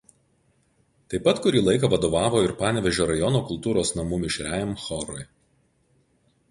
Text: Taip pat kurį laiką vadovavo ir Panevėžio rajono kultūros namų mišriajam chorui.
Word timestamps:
Taip 1.13 1.23
pat 1.27 1.41
kurį 1.43 1.61
laiką 1.65 1.89
vadovavo 1.95 2.41
ir 2.47 2.55
Panevėžio 2.63 3.07
rajono 3.13 3.43
kultūros 3.51 3.95
namų 4.01 4.21
mišriajam 4.27 4.77
chorui. 4.87 5.29